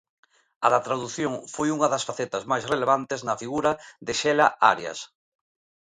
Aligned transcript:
A 0.65 0.67
da 0.73 0.83
tradución 0.87 1.31
foi 1.53 1.67
unha 1.75 1.91
das 1.93 2.05
facetas 2.09 2.43
máis 2.51 2.63
relevantes 2.73 3.19
na 3.27 3.39
figura 3.41 3.71
de 4.05 4.13
Xela 4.21 4.47
Arias. 4.71 4.99